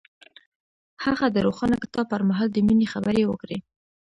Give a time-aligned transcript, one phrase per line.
[1.05, 3.57] هغه د روښانه کتاب پر مهال د مینې خبرې وکړې.